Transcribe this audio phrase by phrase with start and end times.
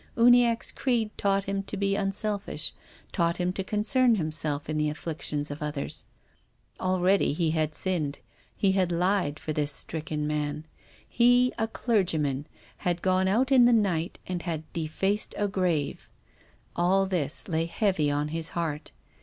[0.17, 2.73] Uniacke's creed taught him to be unselfish,
[3.11, 6.05] taught him to concern himself in the afflictions of others.
[6.79, 8.17] Already he had sinned,
[8.55, 10.65] he had lied for this stricken man.
[11.07, 16.09] He, a clergyman, had gone out in the night and had defaced a grave.
[16.75, 18.89] All this lay heavy on his heart.